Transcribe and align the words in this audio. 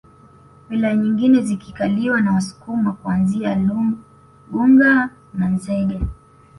Wilaya 0.69 0.95
nyingine 0.95 1.41
zikikaliwa 1.41 2.21
na 2.21 2.33
Wasukuma 2.33 2.91
kuanzia 2.93 3.57
Igunga 4.49 5.09
na 5.33 5.47
Nzega 5.49 5.99